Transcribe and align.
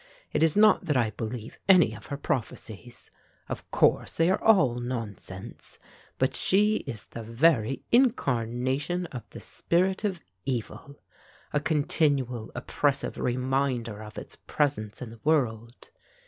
It 0.33 0.41
is 0.41 0.57
not 0.57 0.85
that 0.85 0.97
I 0.97 1.11
believe 1.11 1.59
any 1.69 1.93
of 1.93 2.07
her 2.07 2.17
prophecies. 2.17 3.11
Of 3.47 3.69
course 3.69 4.17
they 4.17 4.31
are 4.31 4.41
all 4.43 4.79
nonsense, 4.79 5.77
but 6.17 6.35
she 6.35 6.77
is 6.87 7.05
the 7.05 7.21
very 7.21 7.83
incarnation 7.91 9.05
of 9.11 9.29
the 9.29 9.39
spirit 9.39 10.03
of 10.03 10.19
evil, 10.43 10.99
a 11.53 11.59
continual 11.59 12.51
oppressive 12.55 13.19
reminder 13.19 14.01
of 14.01 14.17
its 14.17 14.35
presence 14.35 15.03
in 15.03 15.11
the 15.11 15.19
world. 15.23 15.91